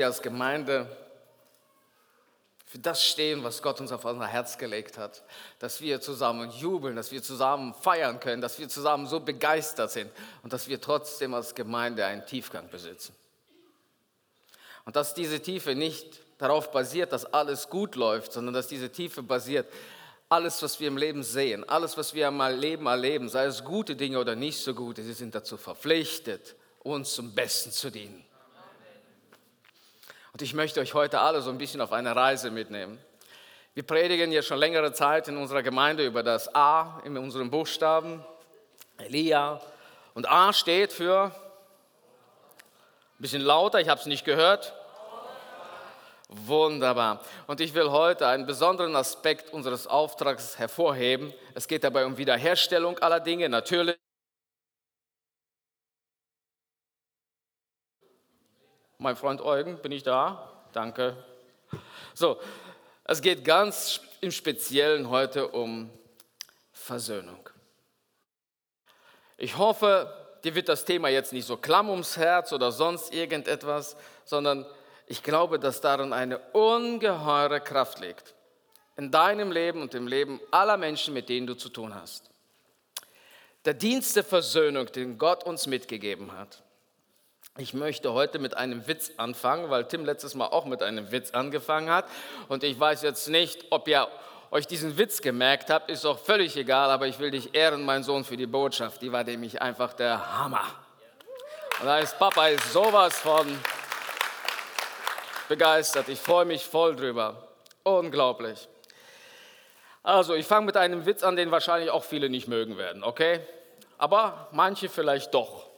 [0.00, 0.86] Wir als Gemeinde
[2.64, 5.22] für das stehen, was Gott uns auf unser Herz gelegt hat.
[5.58, 10.10] Dass wir zusammen jubeln, dass wir zusammen feiern können, dass wir zusammen so begeistert sind
[10.42, 13.14] und dass wir trotzdem als Gemeinde einen Tiefgang besitzen.
[14.86, 19.22] Und dass diese Tiefe nicht darauf basiert, dass alles gut läuft, sondern dass diese Tiefe
[19.22, 19.70] basiert,
[20.30, 23.96] alles, was wir im Leben sehen, alles, was wir im Leben erleben, sei es gute
[23.96, 28.24] Dinge oder nicht so gute, sie sind dazu verpflichtet, uns zum Besten zu dienen.
[30.32, 32.98] Und ich möchte euch heute alle so ein bisschen auf eine Reise mitnehmen.
[33.74, 38.24] Wir predigen ja schon längere Zeit in unserer Gemeinde über das A in unseren Buchstaben,
[38.98, 39.60] Elia.
[40.14, 41.32] Und A steht für, ein
[43.22, 44.74] bisschen lauter, ich habe es nicht gehört.
[46.28, 47.20] Wunderbar.
[47.46, 51.32] Und ich will heute einen besonderen Aspekt unseres Auftrags hervorheben.
[51.54, 53.99] Es geht dabei um Wiederherstellung aller Dinge, natürlich.
[59.02, 60.52] Mein Freund Eugen, bin ich da?
[60.74, 61.16] Danke.
[62.12, 62.38] So,
[63.04, 65.88] es geht ganz im Speziellen heute um
[66.70, 67.48] Versöhnung.
[69.38, 73.96] Ich hoffe, dir wird das Thema jetzt nicht so klamm ums Herz oder sonst irgendetwas,
[74.26, 74.66] sondern
[75.06, 78.34] ich glaube, dass darin eine ungeheure Kraft liegt.
[78.98, 82.28] In deinem Leben und im Leben aller Menschen, mit denen du zu tun hast.
[83.64, 86.62] Der Dienst der Versöhnung, den Gott uns mitgegeben hat.
[87.60, 91.32] Ich möchte heute mit einem Witz anfangen, weil Tim letztes Mal auch mit einem Witz
[91.32, 92.06] angefangen hat.
[92.48, 94.08] Und ich weiß jetzt nicht, ob ihr
[94.50, 98.02] euch diesen Witz gemerkt habt, ist auch völlig egal, aber ich will dich ehren, mein
[98.02, 99.02] Sohn, für die Botschaft.
[99.02, 100.64] Die war nämlich einfach der Hammer.
[101.80, 103.46] Und da ist Papa ist sowas von
[105.46, 106.08] begeistert.
[106.08, 107.46] Ich freue mich voll drüber.
[107.82, 108.68] Unglaublich.
[110.02, 113.40] Also, ich fange mit einem Witz an, den wahrscheinlich auch viele nicht mögen werden, okay?
[113.98, 115.69] Aber manche vielleicht doch.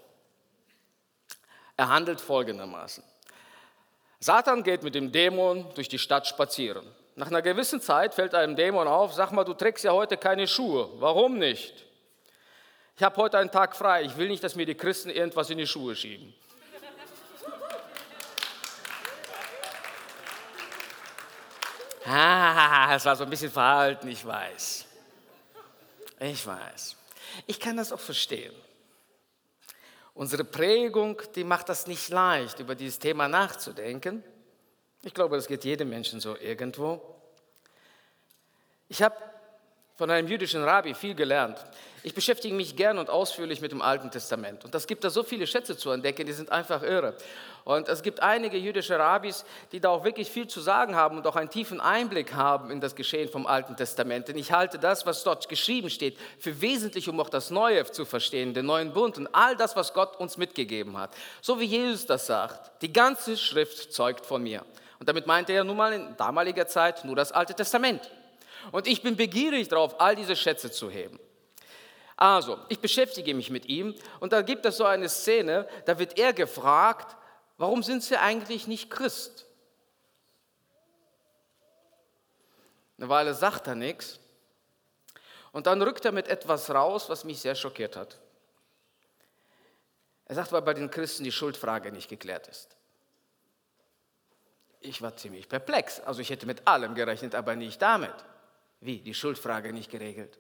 [1.77, 3.03] Er handelt folgendermaßen.
[4.21, 6.87] Satan geht mit dem Dämon durch die Stadt spazieren.
[7.17, 10.47] Nach einer gewissen Zeit fällt einem Dämon auf, sag mal, du trägst ja heute keine
[10.47, 10.89] Schuhe.
[11.01, 11.85] Warum nicht?
[12.97, 14.03] Ich habe heute einen Tag frei.
[14.03, 16.33] Ich will nicht, dass mir die Christen irgendwas in die Schuhe schieben.
[22.05, 24.87] Ah, es war so ein bisschen verhalten, ich weiß.
[26.19, 26.97] Ich weiß.
[27.47, 28.53] Ich kann das auch verstehen.
[30.15, 34.23] Unsere Prägung, die macht das nicht leicht, über dieses Thema nachzudenken.
[35.03, 37.01] Ich glaube, das geht jedem Menschen so irgendwo.
[38.89, 39.17] Ich habe
[39.97, 41.65] von einem jüdischen Rabbi viel gelernt.
[42.05, 44.65] Ich beschäftige mich gern und ausführlich mit dem Alten Testament.
[44.65, 47.15] Und es gibt da so viele Schätze zu entdecken, die sind einfach irre.
[47.65, 51.27] Und es gibt einige jüdische Rabbis, die da auch wirklich viel zu sagen haben und
[51.29, 54.27] auch einen tiefen Einblick haben in das Geschehen vom Alten Testament.
[54.27, 58.05] Denn ich halte das, was dort geschrieben steht, für wesentlich, um auch das Neue zu
[58.05, 61.15] verstehen, den neuen Bund und all das, was Gott uns mitgegeben hat.
[61.41, 64.65] So wie Jesus das sagt, die ganze Schrift zeugt von mir.
[64.99, 68.11] Und damit meinte er nun mal in damaliger Zeit nur das Alte Testament.
[68.73, 71.21] Und ich bin begierig darauf, all diese Schätze zu heben.
[72.17, 76.19] Also, ich beschäftige mich mit ihm und da gibt es so eine Szene, da wird
[76.19, 77.17] er gefragt,
[77.57, 79.47] warum sind Sie eigentlich nicht Christ?
[82.99, 84.21] Eine Weile sagt er nichts
[85.53, 88.19] und dann rückt er mit etwas raus, was mich sehr schockiert hat.
[90.27, 92.77] Er sagt, weil bei den Christen die Schuldfrage nicht geklärt ist.
[94.81, 96.01] Ich war ziemlich perplex.
[96.01, 98.15] Also ich hätte mit allem gerechnet, aber nicht damit.
[98.81, 99.01] Wie?
[99.01, 100.39] Die Schuldfrage nicht geregelt.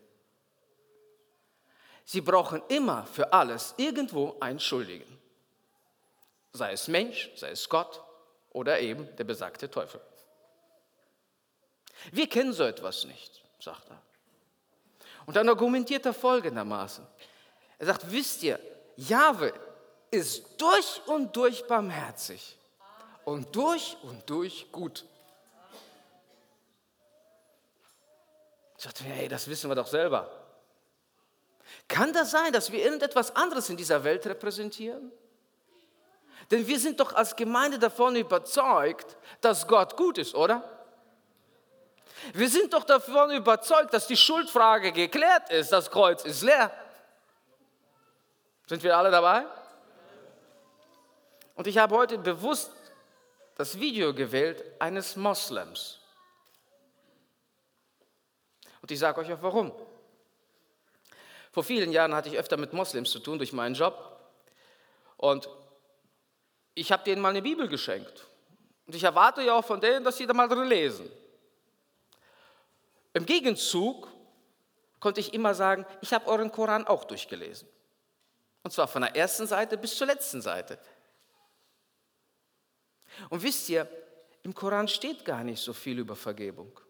[2.05, 5.07] Sie brauchen immer für alles irgendwo einen Schuldigen.
[6.53, 8.03] Sei es Mensch, sei es Gott
[8.51, 10.01] oder eben der besagte Teufel.
[12.11, 14.03] Wir kennen so etwas nicht, sagt er.
[15.27, 17.07] Und dann argumentiert er folgendermaßen.
[17.79, 18.59] Er sagt, wisst ihr,
[18.97, 19.53] Jahwe
[20.11, 22.59] ist durch und durch barmherzig
[23.25, 25.05] und durch und durch gut.
[28.77, 30.42] Ich dachte hey, das wissen wir doch selber.
[31.89, 35.13] Kann das sein, dass wir irgendetwas anderes in dieser Welt repräsentieren?
[36.51, 40.63] Denn wir sind doch als Gemeinde davon überzeugt, dass Gott gut ist, oder?
[42.35, 46.71] Wir sind doch davon überzeugt, dass die Schuldfrage geklärt ist, das Kreuz ist leer.
[48.67, 49.47] Sind wir alle dabei?
[51.55, 52.73] Und ich habe heute bewusst
[53.57, 56.01] das Video gewählt eines Moslems.
[58.81, 59.73] Und ich sage euch auch warum.
[61.53, 64.19] Vor vielen Jahren hatte ich öfter mit Moslems zu tun durch meinen Job.
[65.19, 65.49] Und
[66.75, 68.27] ich habe denen mal eine Bibel geschenkt.
[68.87, 71.11] Und ich erwarte ja auch von denen, dass sie da mal drin lesen.
[73.13, 74.09] Im Gegenzug
[74.99, 77.69] konnte ich immer sagen, ich habe euren Koran auch durchgelesen.
[78.63, 80.79] Und zwar von der ersten Seite bis zur letzten Seite.
[83.29, 83.87] Und wisst ihr,
[84.43, 86.81] im Koran steht gar nicht so viel über Vergebung.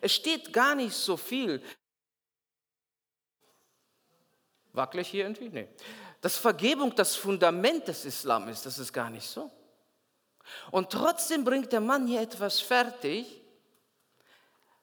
[0.00, 1.62] Es steht gar nicht so viel.
[4.72, 5.48] Wackelig hier irgendwie?
[5.48, 5.68] Nee.
[6.20, 9.50] Dass Vergebung das Fundament des Islam ist, das ist gar nicht so.
[10.70, 13.42] Und trotzdem bringt der Mann hier etwas fertig,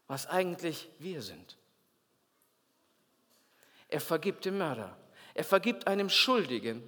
[0.07, 1.57] was eigentlich wir sind.
[3.87, 4.97] Er vergibt dem Mörder.
[5.33, 6.83] Er vergibt einem Schuldigen,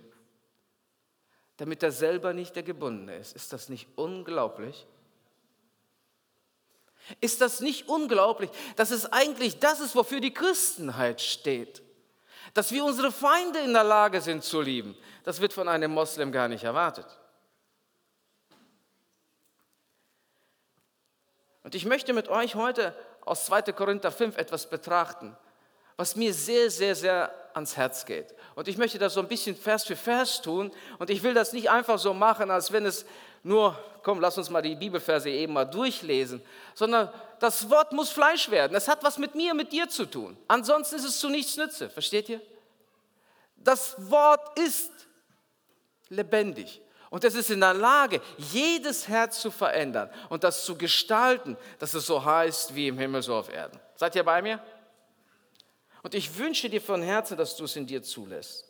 [1.57, 3.35] damit er selber nicht der Gebundene ist.
[3.35, 4.87] Ist das nicht unglaublich?
[7.21, 11.81] Ist das nicht unglaublich, dass es eigentlich das ist, wofür die Christenheit steht?
[12.53, 14.97] Dass wir unsere Feinde in der Lage sind zu lieben.
[15.23, 17.05] Das wird von einem Moslem gar nicht erwartet.
[21.63, 22.95] Und ich möchte mit euch heute
[23.25, 23.73] aus 2.
[23.73, 25.35] Korinther 5 etwas betrachten,
[25.97, 28.33] was mir sehr, sehr, sehr ans Herz geht.
[28.55, 30.71] Und ich möchte das so ein bisschen Vers für Vers tun.
[30.99, 33.05] Und ich will das nicht einfach so machen, als wenn es
[33.47, 36.41] nur, komm, lass uns mal die Bibelverse eben mal durchlesen,
[36.75, 37.09] sondern
[37.39, 38.75] das Wort muss Fleisch werden.
[38.75, 40.37] Es hat was mit mir, mit dir zu tun.
[40.47, 41.89] Ansonsten ist es zu nichts nütze.
[41.89, 42.41] Versteht ihr?
[43.55, 44.91] Das Wort ist
[46.09, 46.81] lebendig.
[47.09, 51.93] Und es ist in der Lage, jedes Herz zu verändern und das zu gestalten, dass
[51.93, 53.79] es so heißt wie im Himmel, so auf Erden.
[53.95, 54.61] Seid ihr bei mir?
[56.03, 58.65] Und ich wünsche dir von Herzen, dass du es in dir zulässt.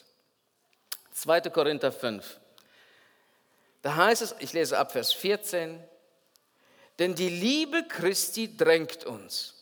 [1.14, 1.42] 2.
[1.50, 2.40] Korinther 5.
[3.82, 5.84] Da heißt es, ich lese ab Vers 14,
[7.00, 9.54] denn die Liebe Christi drängt uns.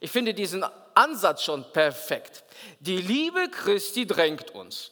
[0.00, 0.64] Ich finde diesen
[0.94, 2.44] Ansatz schon perfekt.
[2.80, 4.90] Die Liebe Christi drängt uns.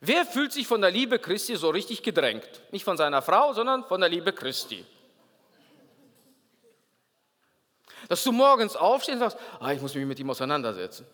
[0.00, 2.48] Wer fühlt sich von der Liebe Christi so richtig gedrängt?
[2.70, 4.86] Nicht von seiner Frau, sondern von der Liebe Christi.
[8.08, 11.06] Dass du morgens aufstehst und sagst, ah, ich muss mich mit ihm auseinandersetzen.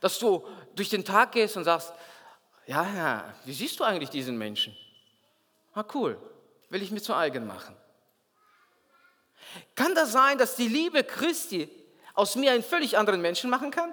[0.00, 1.92] Dass du durch den Tag gehst und sagst,
[2.70, 4.76] ja, ja, wie siehst du eigentlich diesen Menschen?
[5.74, 6.16] Ah, cool,
[6.68, 7.74] will ich mir zu eigen machen.
[9.74, 11.68] Kann das sein, dass die Liebe Christi
[12.14, 13.92] aus mir einen völlig anderen Menschen machen kann?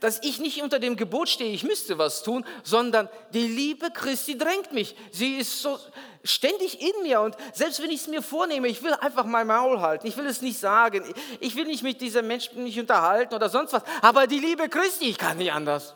[0.00, 4.38] Dass ich nicht unter dem Gebot stehe, ich müsste was tun, sondern die Liebe Christi
[4.38, 4.94] drängt mich.
[5.10, 5.78] Sie ist so
[6.24, 9.80] ständig in mir und selbst wenn ich es mir vornehme, ich will einfach mein Maul
[9.80, 11.04] halten, ich will es nicht sagen,
[11.38, 15.10] ich will nicht mit diesem Menschen nicht unterhalten oder sonst was, aber die Liebe Christi,
[15.10, 15.94] ich kann nicht anders.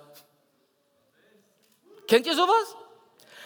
[2.06, 2.76] Kennt ihr sowas?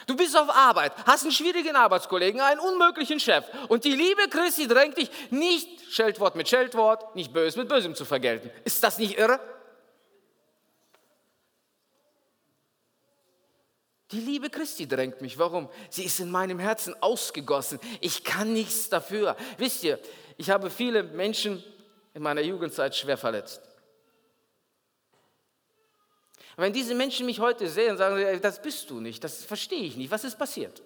[0.05, 4.67] Du bist auf Arbeit, hast einen schwierigen Arbeitskollegen, einen unmöglichen Chef und die Liebe Christi
[4.67, 8.49] drängt dich, nicht Scheldwort mit Scheldwort, nicht Böse mit Bösem zu vergelten.
[8.65, 9.39] Ist das nicht irre?
[14.13, 15.39] Die Liebe Christi drängt mich.
[15.39, 15.67] Warum?
[15.89, 17.79] Sie ist in meinem Herzen ausgegossen.
[17.99, 19.35] Ich kann nichts dafür.
[19.57, 19.99] Wisst ihr,
[20.37, 21.63] ich habe viele Menschen
[22.13, 23.61] in meiner Jugendzeit schwer verletzt.
[26.55, 29.97] Wenn diese Menschen mich heute sehen, sagen sie, das bist du nicht, das verstehe ich
[29.97, 30.11] nicht.
[30.11, 30.83] Was ist passiert?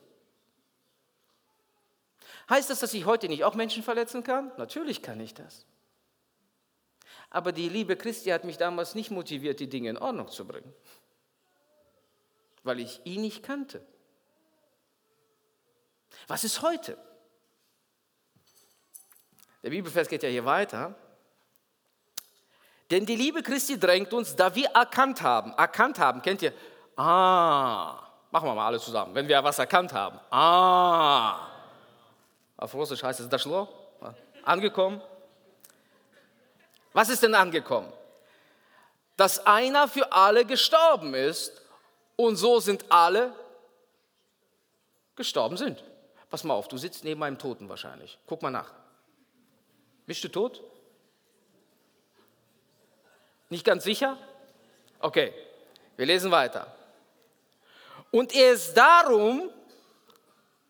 [2.50, 4.54] Heißt das, dass ich heute nicht auch Menschen verletzen kann?
[4.58, 5.66] Natürlich kann ich das.
[7.30, 10.74] Aber die Liebe Christi hat mich damals nicht motiviert, die Dinge in Ordnung zu bringen
[12.64, 13.86] weil ich ihn nicht kannte.
[16.28, 16.98] Was ist heute?
[19.64, 20.96] Der Bibelvers geht ja hier weiter.
[22.90, 25.54] Denn die Liebe Christi drängt uns, da wir erkannt haben.
[25.54, 26.54] Erkannt haben, kennt ihr?
[26.96, 28.00] Ah,
[28.32, 29.14] machen wir mal alle zusammen.
[29.14, 30.20] Wenn wir was erkannt haben.
[30.32, 31.50] Ah.
[32.56, 33.68] Auf Russisch heißt es Daschlo.
[34.44, 35.02] Angekommen.
[36.94, 37.92] Was ist denn angekommen?
[39.18, 41.62] Dass einer für alle gestorben ist
[42.18, 43.34] und so sind alle
[45.16, 45.82] gestorben sind.
[46.30, 48.20] Pass mal auf, du sitzt neben einem Toten wahrscheinlich.
[48.28, 48.74] Guck mal nach.
[50.06, 50.62] Bist du tot?
[53.50, 54.18] Nicht ganz sicher?
[55.00, 55.34] Okay,
[55.96, 56.68] wir lesen weiter.
[58.12, 59.50] Und er ist darum,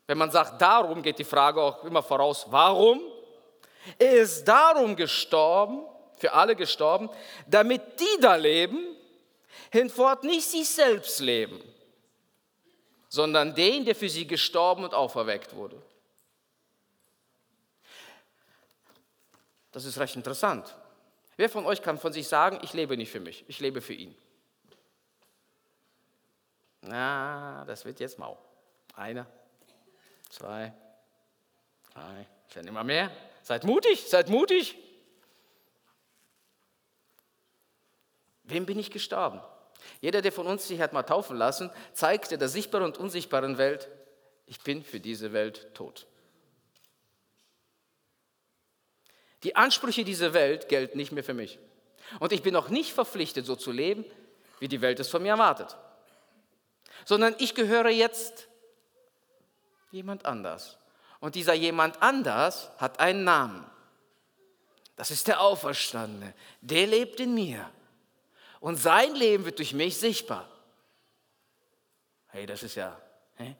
[0.06, 3.00] wenn man sagt darum, geht die Frage auch immer voraus, warum?
[3.98, 5.84] Er ist darum gestorben,
[6.18, 7.08] für alle gestorben,
[7.46, 8.96] damit die da leben,
[9.70, 11.60] hinfort nicht sich selbst leben,
[13.08, 15.80] sondern den, der für sie gestorben und auferweckt wurde.
[19.72, 20.74] Das ist recht interessant.
[21.36, 23.92] Wer von euch kann von sich sagen, ich lebe nicht für mich, ich lebe für
[23.92, 24.16] ihn?
[26.82, 28.38] Na, das wird jetzt mau.
[28.94, 29.26] Einer,
[30.30, 30.72] zwei,
[31.92, 33.10] drei, es werden immer mehr.
[33.42, 34.76] Seid mutig, seid mutig.
[38.48, 39.40] Wem bin ich gestorben?
[40.00, 43.88] Jeder, der von uns sich hat mal taufen lassen, zeigte der sichtbaren und unsichtbaren Welt,
[44.46, 46.06] ich bin für diese Welt tot.
[49.44, 51.58] Die Ansprüche dieser Welt gelten nicht mehr für mich.
[52.18, 54.04] Und ich bin auch nicht verpflichtet, so zu leben,
[54.58, 55.76] wie die Welt es von mir erwartet.
[57.04, 58.48] Sondern ich gehöre jetzt
[59.90, 60.78] jemand anders.
[61.20, 63.64] Und dieser jemand anders hat einen Namen.
[64.96, 66.34] Das ist der Auferstandene.
[66.62, 67.70] Der lebt in mir.
[68.60, 70.48] Und sein Leben wird durch mich sichtbar.
[72.28, 73.00] Hey, das ist ja.
[73.36, 73.56] Hä?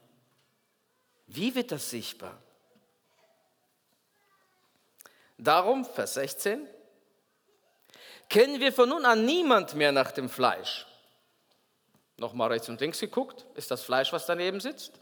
[1.27, 2.41] Wie wird das sichtbar?
[5.37, 6.67] Darum, Vers 16,
[8.29, 10.87] kennen wir von nun an niemand mehr nach dem Fleisch.
[12.17, 14.93] Nochmal rechts und links geguckt, ist das Fleisch, was daneben sitzt?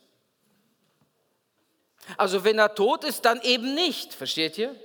[2.19, 4.77] Also wenn er tot ist, dann eben nicht, versteht ihr?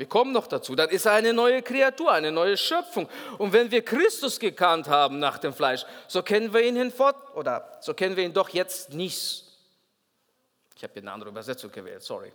[0.00, 3.06] Wir kommen noch dazu, dann ist er eine neue Kreatur, eine neue Schöpfung.
[3.36, 7.76] Und wenn wir Christus gekannt haben nach dem Fleisch, so kennen wir ihn hinfort, oder
[7.82, 9.44] so kennen wir ihn doch jetzt nicht.
[10.74, 12.32] Ich habe hier eine andere Übersetzung gewählt, sorry.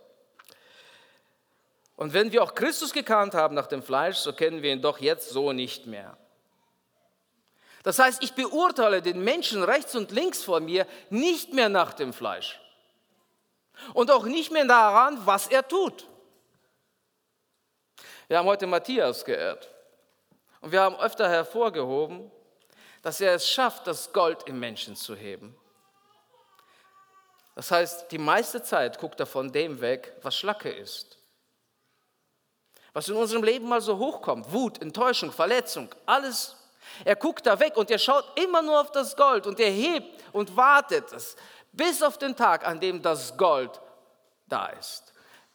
[1.95, 5.00] Und wenn wir auch Christus gekannt haben nach dem Fleisch, so kennen wir ihn doch
[5.00, 6.15] jetzt so nicht mehr.
[7.81, 12.13] Das heißt, ich beurteile den Menschen rechts und links vor mir nicht mehr nach dem
[12.13, 12.62] Fleisch.
[13.95, 16.05] Und auch nicht mehr daran, was er tut.
[18.27, 19.70] Wir haben heute Matthias geehrt.
[20.62, 22.32] Und wir haben öfter hervorgehoben,
[23.01, 25.55] dass er es schafft, das Gold im Menschen zu heben.
[27.53, 31.15] Das heißt, die meiste Zeit guckt er von dem weg, was Schlacke ist
[32.96, 36.55] was in unserem Leben mal so hochkommt, Wut, Enttäuschung, Verletzung, alles.
[37.03, 40.24] Er guckt da weg und er schaut immer nur auf das Gold und er hebt
[40.32, 41.36] und wartet es
[41.74, 43.82] bis auf den Tag, an dem das Gold
[44.48, 45.05] da ist.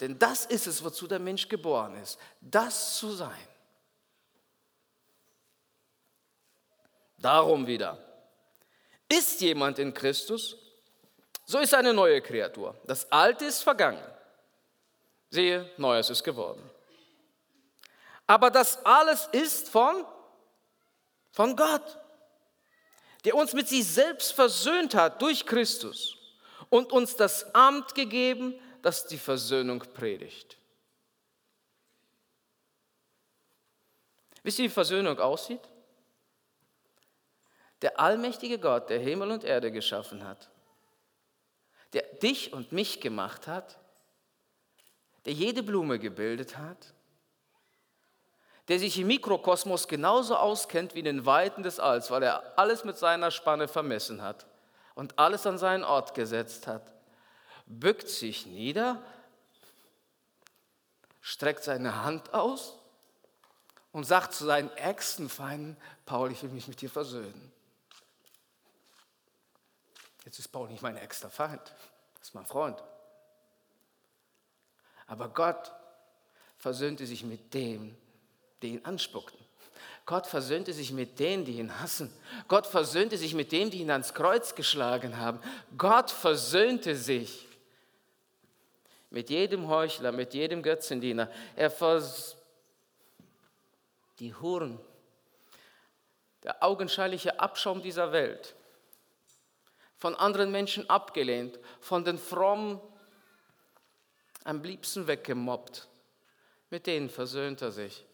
[0.00, 3.48] Denn das ist es, wozu der Mensch geboren ist, das zu sein.
[7.18, 7.98] Darum wieder,
[9.06, 10.56] ist jemand in Christus,
[11.44, 12.80] so ist eine neue Kreatur.
[12.84, 14.02] Das Alte ist vergangen.
[15.28, 16.62] Siehe, Neues ist geworden.
[18.26, 20.06] Aber das alles ist von,
[21.32, 21.98] von Gott,
[23.24, 26.16] der uns mit sich selbst versöhnt hat durch Christus
[26.70, 30.56] und uns das Amt gegeben, das die Versöhnung predigt.
[34.42, 35.60] Wisst ihr, wie Versöhnung aussieht?
[37.82, 40.50] Der allmächtige Gott, der Himmel und Erde geschaffen hat,
[41.92, 43.78] der dich und mich gemacht hat,
[45.24, 46.94] der jede Blume gebildet hat,
[48.68, 52.84] der sich im Mikrokosmos genauso auskennt wie in den Weiten des Alls, weil er alles
[52.84, 54.46] mit seiner Spanne vermessen hat
[54.94, 56.92] und alles an seinen Ort gesetzt hat,
[57.70, 59.00] bückt sich nieder,
[61.20, 62.76] streckt seine Hand aus
[63.92, 67.52] und sagt zu seinen ärgsten Feinden, Paul, ich will mich mit dir versöhnen.
[70.24, 71.62] Jetzt ist Paul nicht mein ärgster Feind,
[72.18, 72.82] das ist mein Freund.
[75.06, 75.72] Aber Gott
[76.58, 77.96] versöhnte sich mit dem,
[78.62, 79.40] die ihn anspuckten.
[80.06, 82.12] Gott versöhnte sich mit denen, die ihn hassen.
[82.48, 85.40] Gott versöhnte sich mit denen, die ihn ans Kreuz geschlagen haben.
[85.78, 87.46] Gott versöhnte sich
[89.10, 91.30] mit jedem Heuchler, mit jedem Götzendiener.
[91.56, 92.36] Er vers
[94.20, 94.78] die Huren,
[96.42, 98.54] der augenscheinliche Abschaum dieser Welt,
[99.96, 102.80] von anderen Menschen abgelehnt, von den Frommen
[104.44, 105.88] am liebsten weggemobbt.
[106.70, 108.06] Mit denen versöhnt er sich.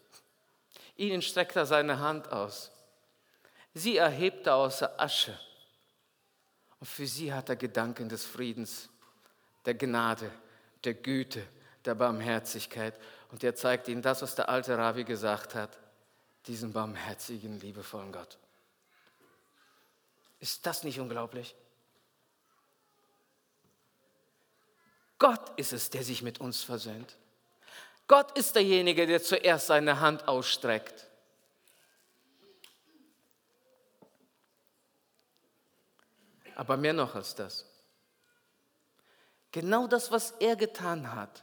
[0.96, 2.72] Ihnen streckt er seine Hand aus.
[3.74, 5.38] Sie erhebt er aus der Asche.
[6.80, 8.88] Und für sie hat er Gedanken des Friedens,
[9.64, 10.30] der Gnade,
[10.87, 11.47] der Güte,
[11.85, 12.99] der Barmherzigkeit.
[13.31, 15.76] Und er zeigt ihnen das, was der alte Rabbi gesagt hat,
[16.47, 18.38] diesen barmherzigen, liebevollen Gott.
[20.38, 21.55] Ist das nicht unglaublich?
[25.19, 27.16] Gott ist es, der sich mit uns versöhnt.
[28.07, 31.07] Gott ist derjenige, der zuerst seine Hand ausstreckt.
[36.55, 37.66] Aber mehr noch als das.
[39.56, 41.42] Genau das, was er getan hat,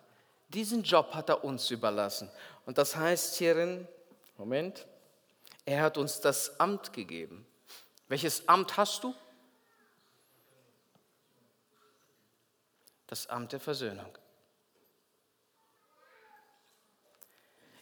[0.50, 2.30] diesen Job hat er uns überlassen.
[2.64, 3.88] Und das heißt hierin,
[4.38, 4.86] Moment,
[5.66, 7.44] er hat uns das Amt gegeben.
[8.08, 9.16] Welches Amt hast du?
[13.08, 14.16] Das Amt der Versöhnung.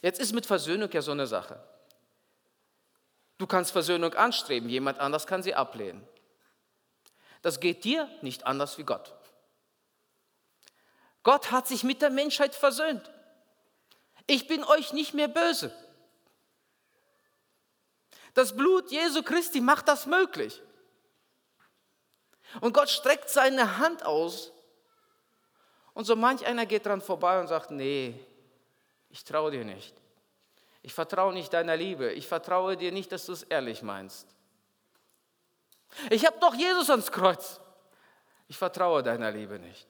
[0.00, 1.62] Jetzt ist mit Versöhnung ja so eine Sache.
[3.36, 6.08] Du kannst Versöhnung anstreben, jemand anders kann sie ablehnen.
[7.42, 9.14] Das geht dir nicht anders wie Gott.
[11.22, 13.10] Gott hat sich mit der Menschheit versöhnt.
[14.26, 15.74] Ich bin euch nicht mehr böse.
[18.34, 20.62] Das Blut Jesu Christi macht das möglich.
[22.60, 24.52] Und Gott streckt seine Hand aus
[25.94, 28.18] und so manch einer geht dran vorbei und sagt, nee,
[29.10, 29.94] ich traue dir nicht.
[30.82, 32.12] Ich vertraue nicht deiner Liebe.
[32.12, 34.26] Ich vertraue dir nicht, dass du es ehrlich meinst.
[36.10, 37.60] Ich habe doch Jesus ans Kreuz.
[38.48, 39.86] Ich vertraue deiner Liebe nicht.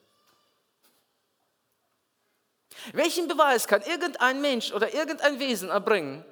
[2.93, 6.23] Welchen Beweis kann irgendein Mensch oder irgendein Wesen erbringen,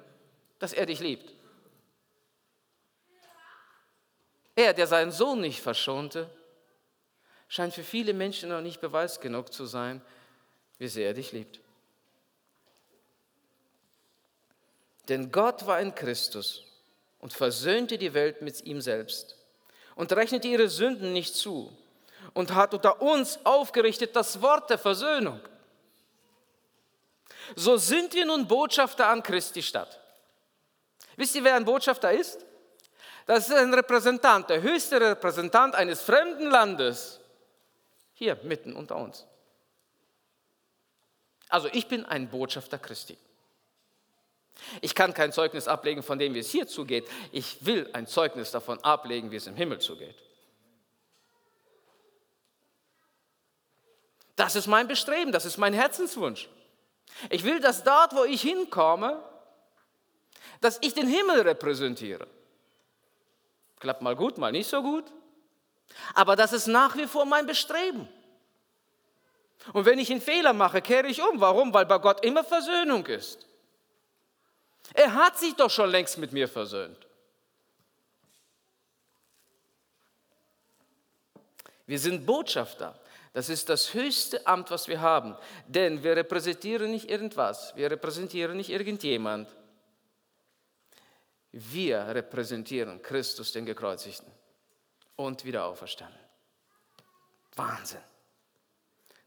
[0.58, 1.32] dass er dich liebt?
[4.54, 6.28] Er, der seinen Sohn nicht verschonte,
[7.48, 10.02] scheint für viele Menschen noch nicht Beweis genug zu sein,
[10.78, 11.60] wie sehr er dich liebt.
[15.08, 16.64] Denn Gott war in Christus
[17.18, 19.36] und versöhnte die Welt mit ihm selbst
[19.94, 21.76] und rechnete ihre Sünden nicht zu
[22.34, 25.40] und hat unter uns aufgerichtet das Wort der Versöhnung.
[27.56, 30.00] So sind wir nun Botschafter an Christi Stadt.
[31.16, 32.44] Wisst ihr, wer ein Botschafter ist?
[33.26, 37.20] Das ist ein Repräsentant, der höchste Repräsentant eines fremden Landes,
[38.14, 39.26] hier mitten unter uns.
[41.48, 43.16] Also ich bin ein Botschafter Christi.
[44.80, 47.08] Ich kann kein Zeugnis ablegen von dem, wie es hier zugeht.
[47.30, 50.16] Ich will ein Zeugnis davon ablegen, wie es im Himmel zugeht.
[54.36, 56.48] Das ist mein Bestreben, das ist mein Herzenswunsch.
[57.30, 59.22] Ich will, dass dort, wo ich hinkomme,
[60.60, 62.26] dass ich den Himmel repräsentiere.
[63.80, 65.04] Klappt mal gut, mal nicht so gut.
[66.14, 68.08] Aber das ist nach wie vor mein Bestreben.
[69.72, 71.40] Und wenn ich einen Fehler mache, kehre ich um.
[71.40, 71.72] Warum?
[71.72, 73.46] Weil bei Gott immer Versöhnung ist.
[74.94, 77.06] Er hat sich doch schon längst mit mir versöhnt.
[81.86, 82.98] Wir sind Botschafter.
[83.32, 85.36] Das ist das höchste Amt, was wir haben.
[85.66, 87.74] Denn wir repräsentieren nicht irgendwas.
[87.76, 89.48] Wir repräsentieren nicht irgendjemand.
[91.50, 94.30] Wir repräsentieren Christus, den Gekreuzigten
[95.16, 96.18] und wieder auferstanden.
[97.56, 98.00] Wahnsinn.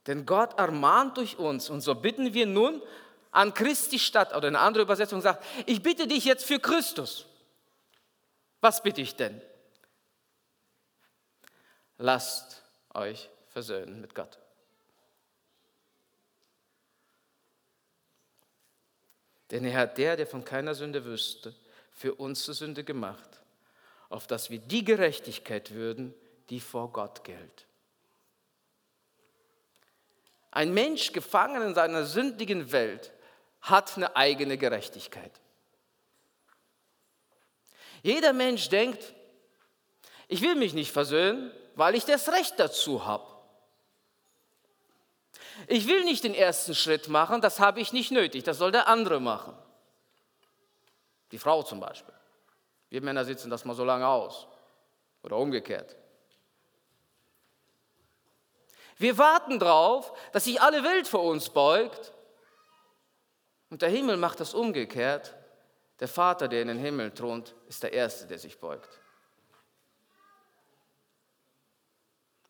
[0.08, 2.82] Denn Gott ermahnt durch uns und so bitten wir nun
[3.32, 7.26] an Christi Stadt, oder eine andere Übersetzung sagt, ich bitte dich jetzt für Christus.
[8.62, 9.42] Was bitte ich denn?
[11.98, 12.64] Lasst
[12.94, 14.38] euch versöhnen mit Gott.
[19.50, 21.56] Denn er hat der, der von keiner Sünde wüsste,
[21.94, 23.30] für uns zur Sünde gemacht,
[24.10, 26.14] auf dass wir die Gerechtigkeit würden,
[26.50, 27.66] die vor Gott gilt.
[30.52, 33.14] Ein Mensch gefangen in seiner sündigen Welt
[33.62, 35.32] hat eine eigene Gerechtigkeit.
[38.04, 39.14] Jeder Mensch denkt,
[40.28, 43.35] ich will mich nicht versöhnen, weil ich das Recht dazu habe.
[45.68, 48.88] Ich will nicht den ersten Schritt machen, das habe ich nicht nötig, das soll der
[48.88, 49.58] andere machen.
[51.32, 52.14] Die Frau zum Beispiel.
[52.90, 54.48] Wir Männer sitzen das mal so lange aus.
[55.24, 55.96] Oder umgekehrt.
[58.98, 62.14] Wir warten darauf, dass sich alle Welt vor uns beugt
[63.70, 65.36] und der Himmel macht das umgekehrt.
[66.00, 69.00] Der Vater, der in den Himmel thront, ist der Erste, der sich beugt.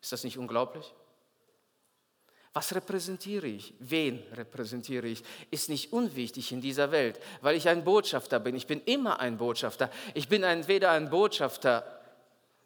[0.00, 0.94] Ist das nicht unglaublich?
[2.56, 3.74] Was repräsentiere ich?
[3.80, 5.22] Wen repräsentiere ich?
[5.50, 8.56] Ist nicht unwichtig in dieser Welt, weil ich ein Botschafter bin.
[8.56, 9.90] Ich bin immer ein Botschafter.
[10.14, 11.84] Ich bin entweder ein Botschafter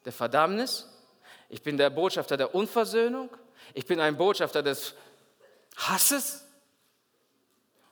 [0.04, 0.86] der Verdammnis,
[1.48, 3.30] ich bin der Botschafter der Unversöhnung,
[3.74, 4.94] ich bin ein Botschafter des
[5.74, 6.46] Hasses,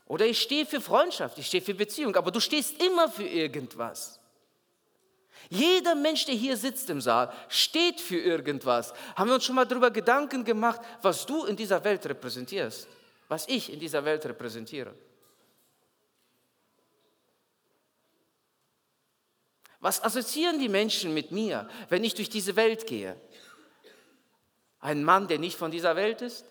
[0.07, 4.18] oder ich stehe für Freundschaft, ich stehe für Beziehung, aber du stehst immer für irgendwas.
[5.51, 8.93] Jeder Mensch, der hier sitzt im Saal, steht für irgendwas.
[9.17, 12.87] Haben wir uns schon mal darüber Gedanken gemacht, was du in dieser Welt repräsentierst,
[13.29, 14.95] was ich in dieser Welt repräsentiere?
[19.81, 23.17] Was assoziieren die Menschen mit mir, wenn ich durch diese Welt gehe?
[24.81, 26.45] Ein Mann, der nicht von dieser Welt ist?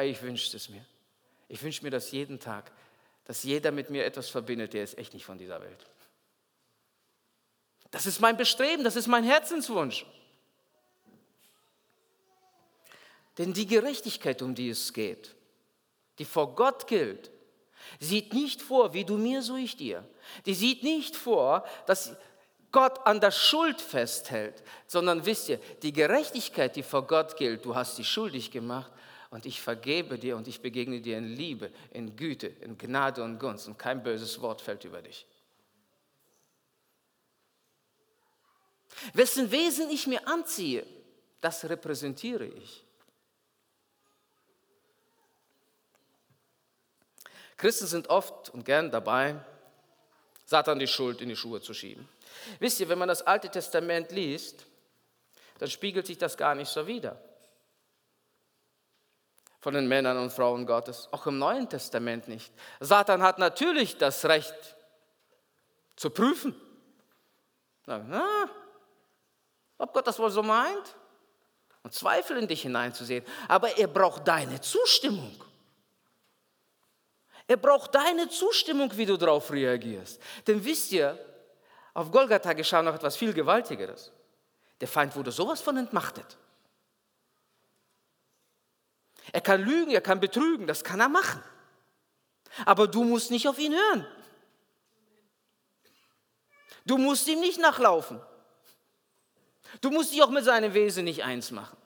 [0.00, 0.84] Ich wünschte es mir.
[1.48, 2.72] Ich wünsche mir das jeden Tag,
[3.24, 5.86] dass jeder mit mir etwas verbindet, der ist echt nicht von dieser Welt.
[7.92, 10.04] Das ist mein Bestreben, das ist mein Herzenswunsch.
[13.38, 15.36] Denn die Gerechtigkeit, um die es geht,
[16.18, 17.30] die vor Gott gilt,
[18.00, 20.04] sieht nicht vor, wie du mir, so ich dir.
[20.46, 22.16] Die sieht nicht vor, dass
[22.72, 27.74] Gott an der Schuld festhält, sondern wisst ihr, die Gerechtigkeit, die vor Gott gilt, du
[27.74, 28.90] hast sie schuldig gemacht,
[29.32, 33.38] und ich vergebe dir und ich begegne dir in Liebe, in Güte, in Gnade und
[33.38, 35.26] Gunst und kein böses Wort fällt über dich.
[39.14, 40.86] Wessen Wesen ich mir anziehe,
[41.40, 42.84] das repräsentiere ich.
[47.56, 49.36] Christen sind oft und gern dabei,
[50.44, 52.08] Satan die Schuld in die Schuhe zu schieben.
[52.58, 54.66] Wisst ihr, wenn man das Alte Testament liest,
[55.58, 57.22] dann spiegelt sich das gar nicht so wider.
[59.60, 62.52] Von den Männern und Frauen Gottes, auch im Neuen Testament nicht.
[62.80, 64.54] Satan hat natürlich das Recht
[65.94, 66.60] zu prüfen.
[67.86, 68.48] Na,
[69.82, 70.96] ob Gott das wohl so meint?
[71.82, 73.24] Und Zweifel in dich hineinzusehen.
[73.48, 75.34] Aber er braucht deine Zustimmung.
[77.48, 80.22] Er braucht deine Zustimmung, wie du darauf reagierst.
[80.46, 81.18] Denn wisst ihr,
[81.94, 84.12] auf Golgatha geschah noch etwas viel Gewaltigeres.
[84.80, 86.38] Der Feind wurde sowas von entmachtet.
[89.32, 91.42] Er kann lügen, er kann betrügen, das kann er machen.
[92.64, 94.06] Aber du musst nicht auf ihn hören.
[96.86, 98.20] Du musst ihm nicht nachlaufen.
[99.80, 101.76] Du musst dich auch mit seinem Wesen nicht eins machen.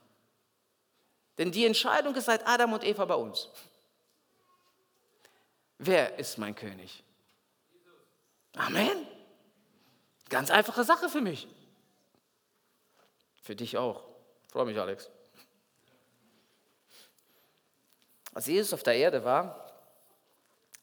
[1.38, 3.48] Denn die Entscheidung ist seit Adam und Eva bei uns.
[5.78, 7.04] Wer ist mein König?
[8.56, 9.06] Amen.
[10.28, 11.46] Ganz einfache Sache für mich.
[13.42, 14.02] Für dich auch.
[14.50, 15.10] Freue mich, Alex.
[18.32, 19.72] Als Jesus auf der Erde war,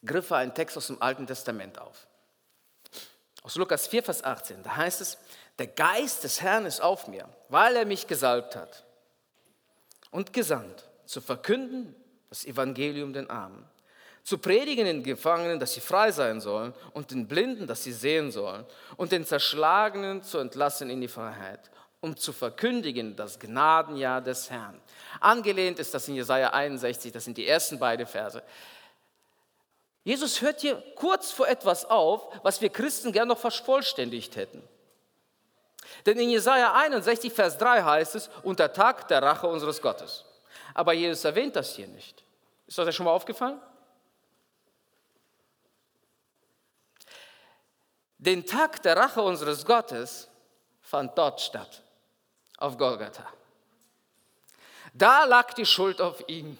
[0.04, 2.06] griff er einen Text aus dem Alten Testament auf.
[3.42, 4.62] Aus Lukas 4, Vers 18.
[4.62, 5.18] Da heißt es,
[5.58, 8.84] der Geist des Herrn ist auf mir, weil er mich gesalbt hat
[10.10, 11.94] und gesandt, zu verkünden
[12.28, 13.68] das Evangelium den Armen
[14.24, 18.32] zu predigen den Gefangenen, dass sie frei sein sollen und den Blinden, dass sie sehen
[18.32, 18.64] sollen
[18.96, 24.80] und den Zerschlagenen zu entlassen in die Freiheit, um zu verkündigen das Gnadenjahr des Herrn.
[25.20, 28.42] Angelehnt ist das in Jesaja 61, das sind die ersten beiden Verse.
[30.04, 34.62] Jesus hört hier kurz vor etwas auf, was wir Christen gern noch vervollständigt hätten.
[36.06, 40.24] Denn in Jesaja 61, Vers 3 heißt es, unter Tag der Rache unseres Gottes.
[40.74, 42.22] Aber Jesus erwähnt das hier nicht.
[42.66, 43.60] Ist das ja schon mal aufgefallen?
[48.18, 50.28] Den Tag der Rache unseres Gottes
[50.80, 51.82] fand dort statt,
[52.58, 53.26] auf Golgatha.
[54.94, 56.56] Da lag die Schuld auf ihm.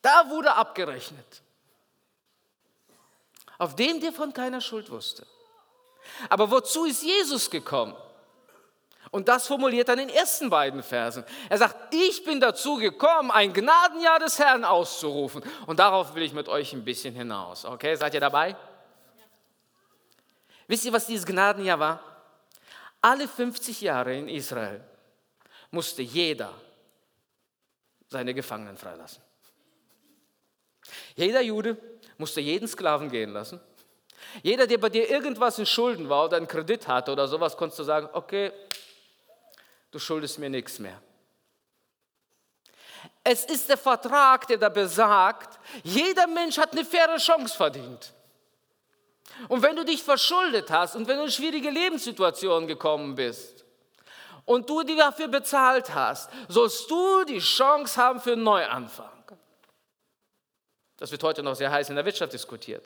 [0.00, 1.42] Da wurde abgerechnet.
[3.58, 5.26] Auf dem, der von keiner Schuld wusste.
[6.28, 7.94] Aber wozu ist Jesus gekommen?
[9.10, 11.24] Und das formuliert er in den ersten beiden Versen.
[11.48, 15.42] Er sagt, ich bin dazu gekommen, ein Gnadenjahr des Herrn auszurufen.
[15.66, 17.64] Und darauf will ich mit euch ein bisschen hinaus.
[17.64, 18.54] Okay, seid ihr dabei?
[20.68, 22.00] Wisst ihr, was dieses Gnadenjahr war?
[23.00, 24.84] Alle 50 Jahre in Israel
[25.72, 26.52] musste jeder
[28.08, 29.22] seine Gefangenen freilassen.
[31.16, 31.76] Jeder Jude
[32.18, 33.60] musste jeden Sklaven gehen lassen.
[34.42, 37.78] Jeder, der bei dir irgendwas in Schulden war oder einen Kredit hatte oder sowas, konntest
[37.78, 38.52] du sagen, okay,
[39.90, 41.00] du schuldest mir nichts mehr.
[43.24, 48.12] Es ist der Vertrag, der da besagt, jeder Mensch hat eine faire Chance verdient.
[49.48, 53.64] Und wenn du dich verschuldet hast und wenn du in schwierige Lebenssituationen gekommen bist
[54.44, 59.08] und du die dafür bezahlt hast, sollst du die Chance haben für einen Neuanfang.
[60.96, 62.84] Das wird heute noch sehr heiß in der Wirtschaft diskutiert.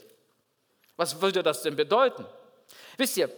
[0.96, 2.26] Was würde das denn bedeuten?
[2.96, 3.30] Wisst ihr,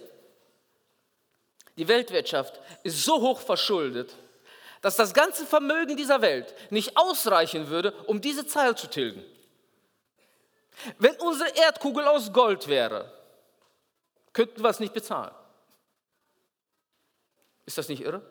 [1.77, 4.17] die Weltwirtschaft ist so hoch verschuldet,
[4.83, 9.25] dass das ganze Vermögen dieser Welt nicht ausreichen würde, um diese Zahl zu tilgen.
[10.99, 13.13] Wenn unsere Erdkugel aus Gold wäre,
[14.33, 15.35] könnten wir es nicht bezahlen.
[17.65, 18.23] Ist das nicht irre?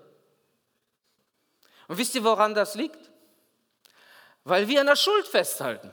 [1.88, 3.12] Und wisst ihr, woran das liegt?
[4.44, 5.92] Weil wir an der Schuld festhalten.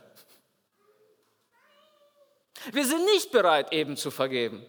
[2.70, 4.64] Wir sind nicht bereit, eben zu vergeben.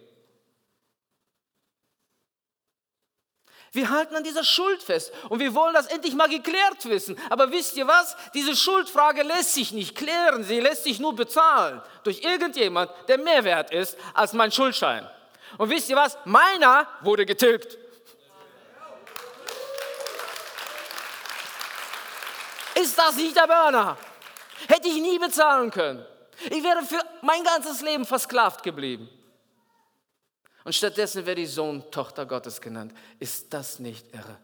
[3.73, 7.17] Wir halten an dieser Schuld fest und wir wollen das endlich mal geklärt wissen.
[7.31, 8.15] Aber wisst ihr was?
[8.35, 13.43] Diese Schuldfrage lässt sich nicht klären, sie lässt sich nur bezahlen durch irgendjemand, der mehr
[13.43, 15.09] wert ist als mein Schuldschein.
[15.57, 16.19] Und wisst ihr was?
[16.23, 17.79] Meiner wurde getilgt.
[22.75, 23.97] Ist das nicht der Burner?
[24.67, 26.05] Hätte ich nie bezahlen können.
[26.49, 29.09] Ich wäre für mein ganzes Leben versklavt geblieben.
[30.63, 32.93] Und stattdessen werde ich Sohn, Tochter Gottes genannt.
[33.19, 34.37] Ist das nicht irre?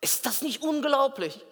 [0.00, 1.44] Ist das nicht unglaublich?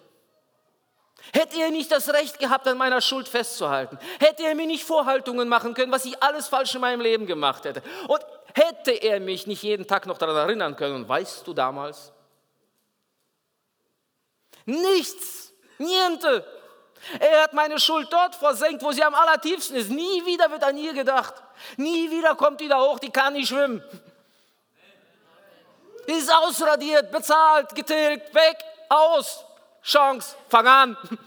[1.33, 3.97] Hätte er nicht das Recht gehabt, an meiner Schuld festzuhalten?
[4.19, 7.65] Hätte er mir nicht Vorhaltungen machen können, was ich alles falsch in meinem Leben gemacht
[7.65, 7.81] hätte?
[8.07, 8.21] Und
[8.53, 10.95] hätte er mich nicht jeden Tag noch daran erinnern können?
[10.95, 12.11] Und weißt du damals?
[14.65, 16.45] Nichts, niente.
[17.19, 19.89] Er hat meine Schuld dort versenkt, wo sie am allertiefsten ist.
[19.89, 21.33] Nie wieder wird an ihr gedacht.
[21.77, 23.81] Nie wieder kommt die da hoch, die kann nicht schwimmen.
[26.07, 28.57] Die ist ausradiert, bezahlt, getilgt, weg,
[28.89, 29.43] aus.
[29.83, 30.97] Chance, fang an.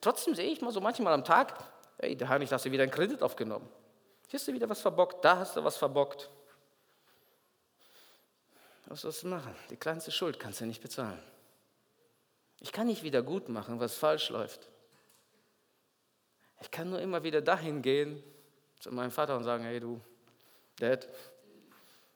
[0.00, 1.54] Trotzdem sehe ich mal so manchmal am Tag,
[1.98, 3.68] hey, der Heinrich, hast du wieder einen Kredit aufgenommen.
[4.28, 6.30] Hier hast du wieder was verbockt, da hast du was verbockt.
[8.86, 9.54] Was sollst du machen?
[9.70, 11.20] Die kleinste Schuld kannst du nicht bezahlen.
[12.60, 14.68] Ich kann nicht wieder gut machen, was falsch läuft.
[16.60, 18.22] Ich kann nur immer wieder dahin gehen
[18.80, 20.00] zu meinem Vater und sagen, hey du,
[20.76, 21.08] Dad,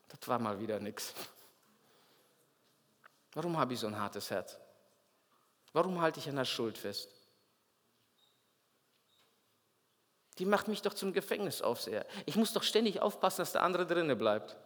[0.09, 1.15] das war mal wieder nichts.
[3.35, 4.59] Warum habe ich so ein hartes Herz?
[5.73, 7.09] Warum halte ich an der Schuld fest?
[10.39, 12.07] Die macht mich doch zum Gefängnisaufseher.
[12.27, 14.57] Ich muss doch ständig aufpassen, dass der andere drinne bleibt.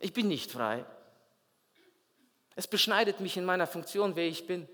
[0.00, 0.84] Ich bin nicht frei.
[2.56, 4.66] Es beschneidet mich in meiner Funktion, wer ich bin.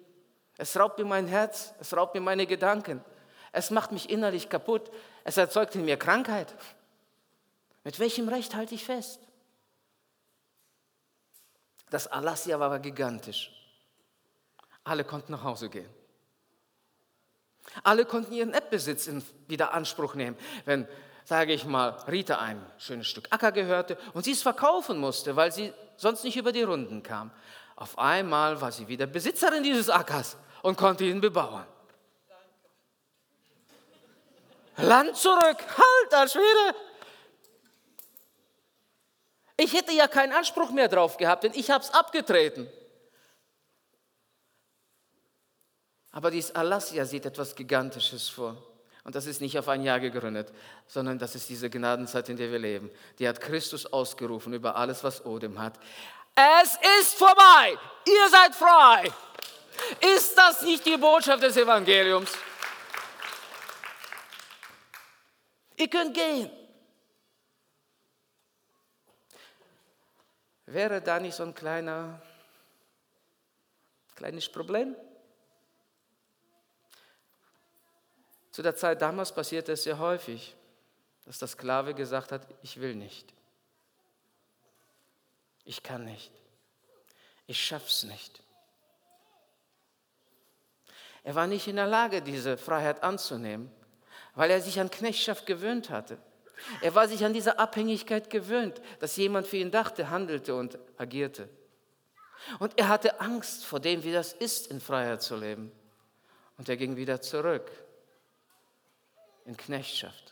[0.57, 3.05] Es raubt mir mein Herz, es raubt mir meine Gedanken.
[3.51, 4.91] Es macht mich innerlich kaputt.
[5.25, 6.55] Es erzeugt in mir Krankheit.
[7.85, 9.21] Mit welchem Recht halte ich fest?
[11.91, 13.51] Das Alassia war gigantisch.
[14.85, 15.91] Alle konnten nach Hause gehen.
[17.83, 20.89] Alle konnten ihren Ebbesitz in wieder Anspruch nehmen, wenn,
[21.25, 25.53] sage ich mal, Rita ein schönes Stück Acker gehörte und sie es verkaufen musste, weil
[25.53, 27.31] sie sonst nicht über die Runden kam.
[27.83, 31.67] Auf einmal war sie wieder Besitzerin dieses Ackers und konnte ihn bebauen.
[34.77, 35.57] Land zurück,
[36.13, 36.77] halt, Schwede.
[39.57, 42.69] Ich hätte ja keinen Anspruch mehr drauf gehabt, denn ich habe es abgetreten.
[46.13, 48.63] Aber dies Alassia sieht etwas Gigantisches vor.
[49.03, 50.53] Und das ist nicht auf ein Jahr gegründet,
[50.87, 52.93] sondern das ist diese Gnadenzeit, in der wir leben.
[53.19, 55.81] Die hat Christus ausgerufen über alles, was Odem hat.
[56.35, 57.79] Es ist vorbei.
[58.07, 59.13] Ihr seid frei.
[60.01, 62.33] Ist das nicht die Botschaft des Evangeliums?
[65.77, 66.51] Ihr könnt gehen.
[70.67, 72.23] Wäre da nicht so ein kleiner,
[74.15, 74.97] kleines Problem?
[78.53, 80.55] Zu der Zeit damals passierte es sehr häufig,
[81.25, 83.35] dass der Sklave gesagt hat, ich will nicht.
[85.65, 86.33] Ich kann nicht.
[87.47, 88.43] Ich schaff's nicht.
[91.25, 93.71] Er war nicht in der Lage, diese Freiheit anzunehmen,
[94.35, 96.19] weil er sich an Knechtschaft gewöhnt hatte.
[96.81, 101.49] Er war sich an diese Abhängigkeit gewöhnt, dass jemand für ihn dachte, handelte und agierte.
[102.59, 105.71] Und er hatte Angst vor dem, wie das ist, in Freiheit zu leben.
[106.59, 107.71] Und er ging wieder zurück
[109.45, 110.32] in Knechtschaft.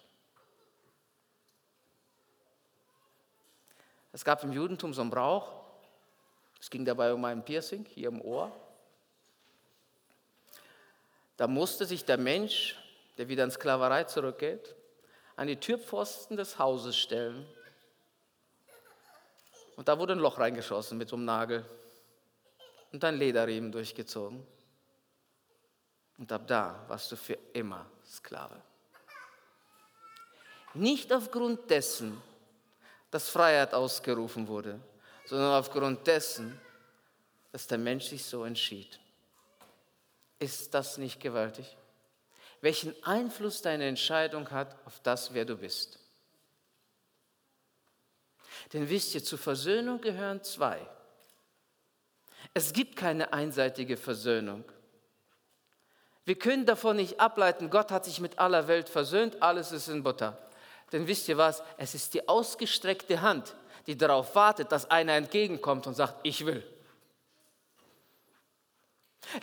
[4.12, 5.52] Es gab im Judentum so einen Brauch,
[6.60, 8.52] es ging dabei um ein Piercing hier im Ohr.
[11.36, 12.76] Da musste sich der Mensch,
[13.16, 14.74] der wieder in Sklaverei zurückgeht,
[15.36, 17.46] an die Türpfosten des Hauses stellen.
[19.76, 21.64] Und da wurde ein Loch reingeschossen mit so einem Nagel
[22.92, 24.46] und ein Lederriemen durchgezogen.
[26.18, 28.60] Und ab da warst du für immer Sklave.
[30.74, 32.20] Nicht aufgrund dessen,
[33.10, 34.80] dass Freiheit ausgerufen wurde,
[35.26, 36.60] sondern aufgrund dessen,
[37.52, 39.00] dass der Mensch sich so entschied.
[40.38, 41.76] Ist das nicht gewaltig?
[42.60, 45.98] welchen Einfluss deine Entscheidung hat auf das, wer du bist.
[48.72, 50.86] Denn wisst ihr, zur Versöhnung gehören zwei.
[52.52, 54.64] Es gibt keine einseitige Versöhnung.
[56.24, 60.02] Wir können davon nicht ableiten, Gott hat sich mit aller Welt versöhnt, alles ist in
[60.02, 60.38] Butter.
[60.92, 63.54] Denn wisst ihr was, es ist die ausgestreckte Hand,
[63.86, 66.66] die darauf wartet, dass einer entgegenkommt und sagt, ich will.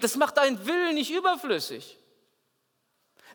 [0.02, 1.98] Das macht deinen Willen nicht überflüssig.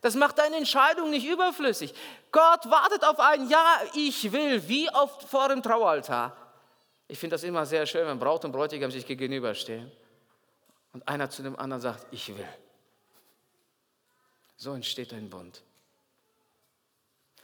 [0.01, 1.93] Das macht deine Entscheidung nicht überflüssig.
[2.31, 6.35] Gott wartet auf ein Ja, ich will, wie oft vor dem Traualtar.
[7.07, 9.91] Ich finde das immer sehr schön, wenn Braut und Bräutigam sich gegenüberstehen
[10.93, 12.47] und einer zu dem anderen sagt, ich will.
[14.57, 15.61] So entsteht ein Bund.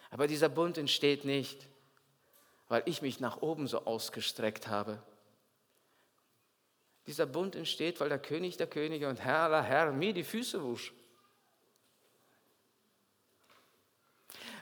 [0.09, 1.67] Aber dieser Bund entsteht nicht,
[2.67, 5.01] weil ich mich nach oben so ausgestreckt habe.
[7.07, 10.63] Dieser Bund entsteht, weil der König der Könige und Herr aller Herren mir die Füße
[10.63, 10.93] wusch.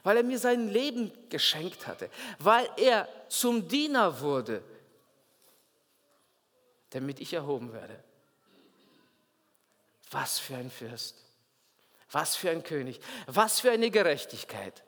[0.08, 4.64] weil er mir sein Leben geschenkt hatte, weil er zum Diener wurde,
[6.92, 8.02] damit ich erhoben werde.
[10.12, 11.26] Was für ein Fürst,
[12.10, 14.82] was für ein König, was für eine Gerechtigkeit.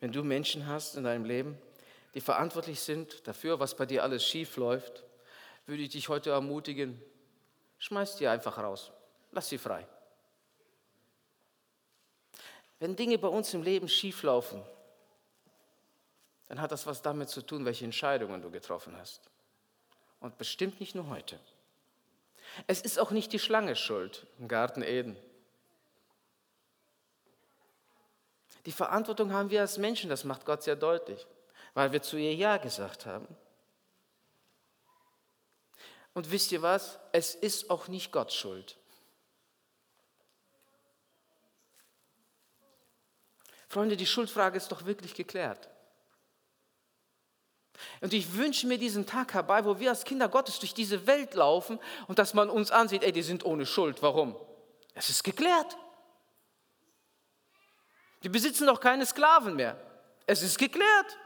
[0.00, 1.58] Wenn du Menschen hast in deinem Leben,
[2.14, 5.04] die verantwortlich sind dafür, was bei dir alles schief läuft,
[5.66, 7.00] würde ich dich heute ermutigen,
[7.78, 8.90] schmeiß die einfach raus,
[9.30, 9.86] lass sie frei.
[12.80, 14.62] Wenn Dinge bei uns im Leben schief laufen,
[16.48, 19.30] dann hat das was damit zu tun, welche Entscheidungen du getroffen hast.
[20.18, 21.38] Und bestimmt nicht nur heute.
[22.66, 25.16] Es ist auch nicht die Schlange schuld im Garten Eden.
[28.66, 31.26] Die Verantwortung haben wir als Menschen, das macht Gott sehr deutlich,
[31.74, 33.26] weil wir zu ihr Ja gesagt haben.
[36.12, 36.98] Und wisst ihr was?
[37.12, 38.76] Es ist auch nicht Gott schuld.
[43.68, 45.68] Freunde, die Schuldfrage ist doch wirklich geklärt.
[48.00, 51.34] Und ich wünsche mir diesen Tag herbei, wo wir als Kinder Gottes durch diese Welt
[51.34, 54.02] laufen und dass man uns ansieht, ey, die sind ohne Schuld.
[54.02, 54.36] Warum?
[54.94, 55.76] Es ist geklärt.
[58.22, 59.76] Die besitzen doch keine Sklaven mehr.
[60.26, 61.18] Es ist geklärt.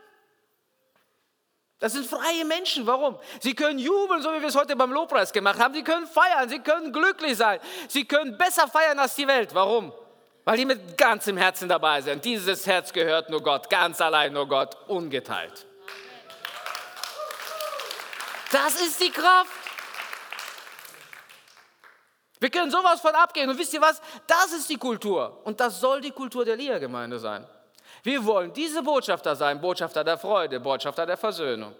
[1.81, 2.87] Das sind freie Menschen.
[2.87, 3.19] Warum?
[3.41, 5.75] Sie können jubeln, so wie wir es heute beim Lobpreis gemacht haben.
[5.75, 7.61] Sie können feiern, sie können glücklich sein.
[7.89, 9.55] Sie können besser feiern als die Welt.
[9.55, 9.93] Warum?
[10.45, 12.25] Weil die mit ganzem Herzen dabei sind.
[12.25, 15.67] Dieses Herz gehört nur Gott, ganz allein nur Gott, ungeteilt.
[18.51, 19.63] Das ist die Kraft.
[22.45, 23.49] Wir können sowas von abgehen.
[23.49, 24.03] Und wisst ihr was?
[24.27, 25.41] Das ist die Kultur.
[25.47, 27.49] Und das soll die Kultur der Lia-Gemeinde sein.
[28.03, 31.75] Wir wollen diese Botschafter sein, Botschafter der Freude, Botschafter der Versöhnung.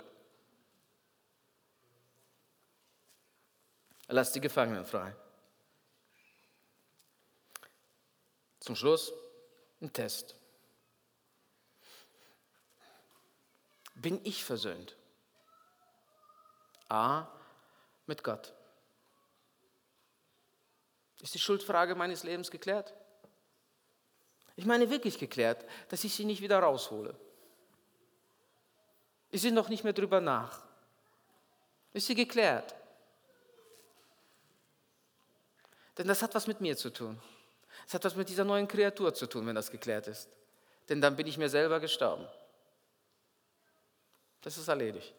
[4.09, 5.14] Lass die Gefangenen frei.
[8.61, 9.12] Zum Schluss
[9.83, 10.35] ein Test.
[13.96, 14.96] Bin ich versöhnt?
[16.88, 17.27] A.
[18.07, 18.55] Mit Gott.
[21.24, 22.92] Ist die Schuldfrage meines Lebens geklärt?
[24.56, 27.18] Ich meine wirklich geklärt, dass ich sie nicht wieder raushole.
[29.30, 30.60] Ich sehe noch nicht mehr drüber nach.
[31.94, 32.74] Ist sie geklärt?
[35.96, 37.18] Denn das hat was mit mir zu tun.
[37.87, 40.28] Es hat was mit dieser neuen Kreatur zu tun, wenn das geklärt ist.
[40.90, 42.28] Denn dann bin ich mir selber gestorben.
[44.42, 45.14] Das ist erledigt.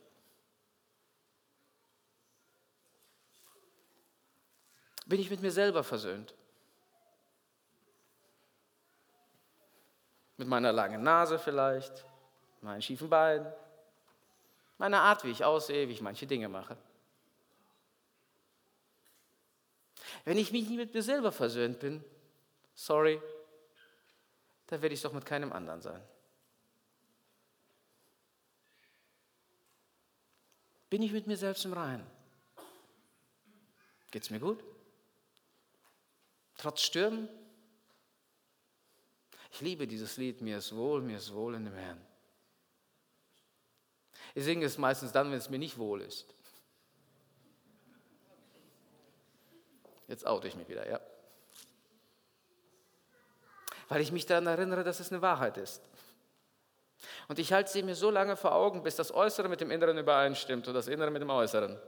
[5.06, 6.34] Bin ich mit mir selber versöhnt?
[10.38, 12.06] Mit meiner langen Nase vielleicht,
[12.62, 13.52] meinen schiefen Beinen,
[14.78, 16.76] meiner Art, wie ich aussehe, wie ich manche Dinge mache.
[20.26, 22.04] Wenn ich mich nicht mit mir selber versöhnt bin,
[22.74, 23.22] sorry,
[24.68, 26.02] dann werde ich doch mit keinem anderen sein.
[30.89, 32.06] Bin ich mit mir selbst im Reinen?
[34.12, 34.63] Geht es mir gut?
[36.65, 37.30] Trotz Stürmen?
[39.51, 42.04] Ich liebe dieses Lied, mir ist wohl, mir ist wohl in dem Herrn.
[44.34, 46.25] Ich singe es meistens dann, wenn es mir nicht wohl ist.
[50.08, 50.99] Jetzt oute ich mich wieder, ja.
[53.88, 55.84] Weil ich mich daran erinnere, dass es eine Wahrheit ist.
[57.28, 59.99] Und ich halte sie mir so lange vor Augen, bis das Äußere mit dem Inneren
[59.99, 61.80] übereinstimmt und das Innere mit dem Äußeren.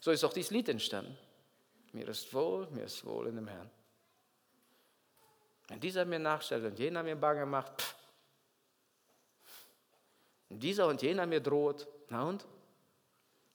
[0.00, 1.16] So ist auch dieses Lied entstanden.
[1.92, 3.70] Mir ist wohl, mir ist wohl in dem Herrn.
[5.68, 7.94] Wenn dieser mir nachstellt und jener mir Bange macht, pff.
[10.48, 12.46] und dieser und jener mir droht, na und?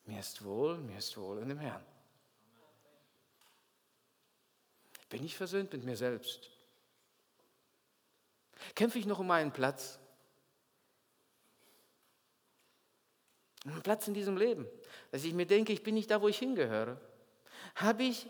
[0.05, 1.83] Mir ist wohl, mir ist wohl in dem Herrn.
[5.09, 6.49] Bin ich versöhnt mit mir selbst?
[8.75, 9.99] Kämpfe ich noch um meinen Platz?
[13.65, 14.67] Einen Platz in diesem Leben,
[15.11, 16.99] dass ich mir denke, ich bin nicht da, wo ich hingehöre.
[17.75, 18.27] Habe ich,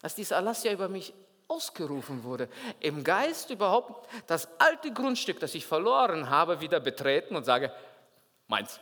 [0.00, 1.12] als dieser Erlass ja über mich
[1.48, 2.48] ausgerufen wurde.
[2.80, 7.74] Im Geist überhaupt das alte Grundstück, das ich verloren habe, wieder betreten und sage,
[8.46, 8.80] meins.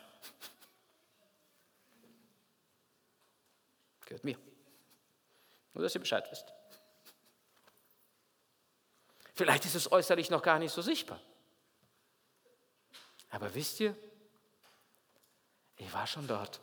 [4.06, 4.36] Gehört mir.
[5.74, 6.52] Nur, dass ihr Bescheid wisst.
[9.34, 11.20] Vielleicht ist es äußerlich noch gar nicht so sichtbar.
[13.30, 13.96] Aber wisst ihr,
[15.80, 16.60] ich war schon dort.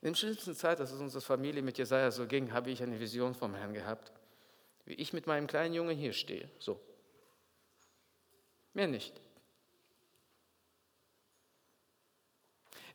[0.00, 3.00] In der schlimmsten Zeit, dass es unserer Familie mit Jesaja so ging, habe ich eine
[3.00, 4.12] Vision vom Herrn gehabt,
[4.84, 6.48] wie ich mit meinem kleinen Jungen hier stehe.
[6.58, 6.80] So.
[8.74, 9.20] Mehr nicht.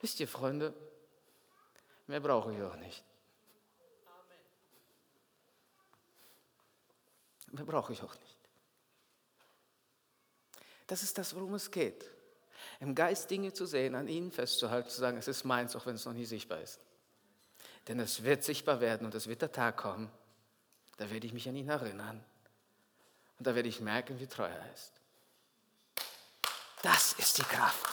[0.02, 0.74] Wisst ihr, Freunde,
[2.08, 3.04] mehr brauche ich auch nicht.
[7.48, 8.38] Mehr brauche ich auch nicht.
[10.88, 12.19] Das ist das, worum es geht.
[12.80, 15.96] Im Geist Dinge zu sehen, an ihnen festzuhalten, zu sagen, es ist meins, auch wenn
[15.96, 16.80] es noch nie sichtbar ist.
[17.88, 20.10] Denn es wird sichtbar werden und es wird der Tag kommen,
[20.98, 22.24] da werde ich mich an ihn erinnern.
[23.38, 24.94] Und da werde ich merken, wie treu er ist.
[26.82, 27.86] Das ist die Kraft.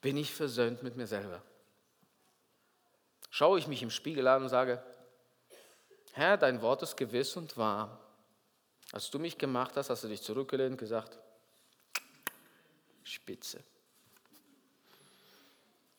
[0.00, 1.42] Bin ich versöhnt mit mir selber?
[3.30, 4.82] Schaue ich mich im Spiegel an und sage,
[6.12, 8.00] Herr, dein Wort ist gewiss und wahr.
[8.92, 11.18] Als du mich gemacht hast, hast du dich zurückgelehnt und gesagt,
[13.04, 13.62] Spitze.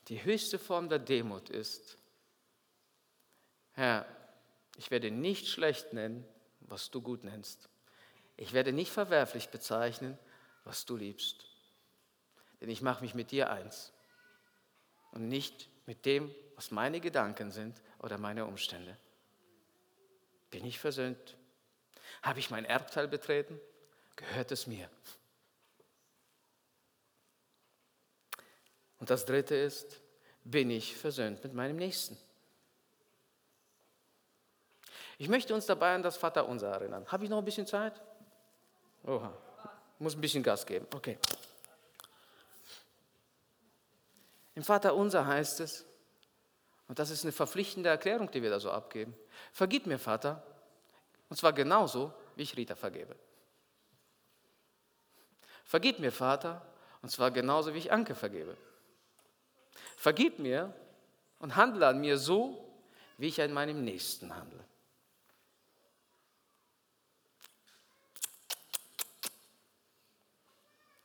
[0.08, 1.98] Die höchste Form der Demut ist,
[3.74, 4.06] Herr,
[4.76, 6.26] ich werde nicht schlecht nennen,
[6.60, 7.70] was du gut nennst.
[8.36, 10.18] Ich werde nicht verwerflich bezeichnen,
[10.64, 11.46] was du liebst.
[12.60, 13.94] Denn ich mache mich mit dir eins
[15.12, 18.98] und nicht mit dem, was meine Gedanken sind oder meine Umstände.
[20.50, 21.38] Bin ich versöhnt?
[22.22, 23.60] Habe ich mein Erbteil betreten?
[24.16, 24.90] Gehört es mir?
[29.00, 30.00] Und das Dritte ist,
[30.44, 32.18] bin ich versöhnt mit meinem Nächsten?
[35.18, 37.06] Ich möchte uns dabei an das Vaterunser erinnern.
[37.08, 38.00] Habe ich noch ein bisschen Zeit?
[39.04, 39.32] Oha,
[40.00, 40.88] muss ein bisschen Gas geben.
[40.94, 41.18] Okay.
[44.56, 45.86] Im Vaterunser heißt es,
[46.88, 49.16] und das ist eine verpflichtende Erklärung, die wir da so abgeben,
[49.54, 50.44] vergib mir, Vater,
[51.32, 53.16] und zwar genauso, wie ich Rita vergebe.
[55.64, 56.62] Vergib mir, Vater,
[57.02, 58.58] und zwar genauso, wie ich Anke vergebe.
[59.96, 60.76] Vergib mir
[61.40, 62.70] und handle an mir so,
[63.18, 64.62] wie ich an meinem Nächsten handle.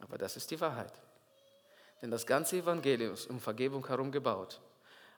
[0.00, 0.92] Aber das ist die Wahrheit.
[2.02, 4.60] Denn das ganze Evangelium ist um Vergebung herum gebaut.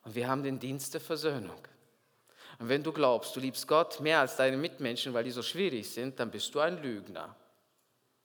[0.04, 1.66] Und wir haben den Dienst der Versöhnung.
[2.59, 5.88] Und wenn du glaubst, du liebst Gott mehr als deine Mitmenschen, weil die so schwierig
[5.90, 7.36] sind, dann bist du ein Lügner.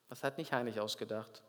[0.10, 1.44] Das hat nicht Heinrich ausgedacht.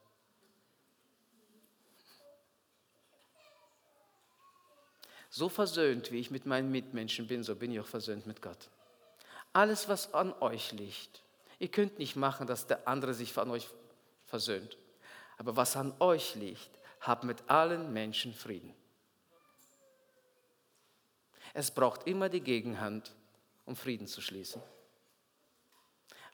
[5.30, 8.68] So versöhnt, wie ich mit meinen Mitmenschen bin, so bin ich auch versöhnt mit Gott.
[9.53, 11.22] Alles, was an euch liegt,
[11.59, 13.68] ihr könnt nicht machen, dass der andere sich von euch
[14.26, 14.76] versöhnt.
[15.37, 16.70] Aber was an euch liegt,
[17.01, 18.74] habt mit allen Menschen Frieden.
[21.55, 23.15] Es braucht immer die Gegenhand,
[23.65, 24.61] um Frieden zu schließen.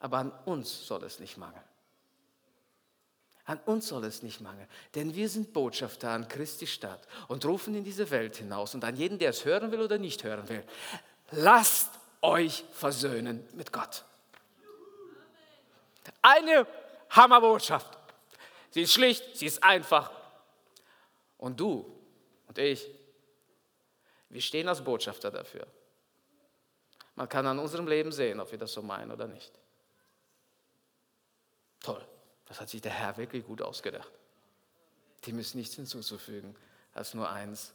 [0.01, 1.63] Aber an uns soll es nicht mangeln.
[3.45, 7.75] An uns soll es nicht mangeln, denn wir sind Botschafter an Christi Stadt und rufen
[7.75, 10.65] in diese Welt hinaus und an jeden, der es hören will oder nicht hören will,
[11.33, 11.91] lasst
[12.23, 14.05] euch versöhnen mit Gott.
[16.23, 16.67] Eine
[17.11, 17.99] Hammerbotschaft.
[18.71, 20.13] Sie ist schlicht, sie ist einfach.
[21.37, 22.01] Und du
[22.47, 22.89] und ich,
[24.31, 25.67] wir stehen als Botschafter dafür.
[27.17, 29.53] Man kann an unserem Leben sehen, ob wir das so meinen oder nicht.
[31.81, 32.07] Toll.
[32.47, 34.11] Das hat sich der Herr wirklich gut ausgedacht.
[35.27, 36.57] Dem ist nichts hinzuzufügen
[36.95, 37.73] als nur eins.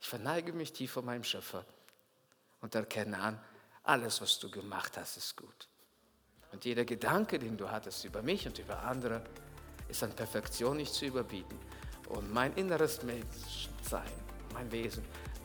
[0.00, 1.64] Ich verneige mich tief vor meinem Schöpfer
[2.60, 3.40] und erkenne an,
[3.84, 5.68] alles, was du gemacht hast, ist gut.
[6.52, 9.22] Und jeder Gedanke, den du hattest über mich und über andere,
[9.88, 11.58] ist an Perfektion nicht zu überbieten.
[12.08, 14.12] Und mein inneres Menschsein,
[14.52, 15.04] mein Wesen,